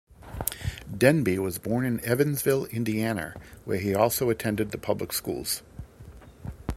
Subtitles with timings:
[0.97, 5.61] Denby was born in Evansville, Indiana, where he attended the public schools.